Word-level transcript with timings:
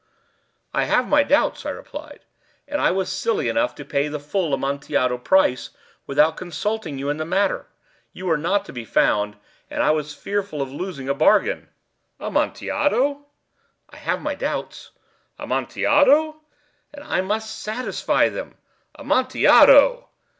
"I 0.73 0.85
have 0.85 1.07
my 1.07 1.21
doubts," 1.21 1.63
I 1.63 1.69
replied; 1.69 2.25
"and 2.67 2.81
I 2.81 2.89
was 2.89 3.11
silly 3.11 3.47
enough 3.49 3.75
to 3.75 3.85
pay 3.85 4.07
the 4.07 4.19
full 4.19 4.51
Amontillado 4.51 5.19
price 5.19 5.69
without 6.07 6.35
consulting 6.37 6.97
you 6.97 7.11
in 7.11 7.17
the 7.17 7.23
matter. 7.23 7.67
You 8.11 8.25
were 8.25 8.37
not 8.39 8.65
to 8.65 8.73
be 8.73 8.83
found, 8.83 9.37
and 9.69 9.83
I 9.83 9.91
was 9.91 10.15
fearful 10.15 10.59
of 10.59 10.71
losing 10.71 11.07
a 11.07 11.13
bargain." 11.13 11.69
"Amontillado!" 12.19 13.27
"I 13.91 13.97
have 13.97 14.23
my 14.23 14.33
doubts." 14.33 14.89
"Amontillado!" 15.37 16.37
"And 16.91 17.03
I 17.03 17.21
must 17.21 17.61
satisfy 17.61 18.27
them." 18.29 18.57
"Amontillado!" 18.97 20.09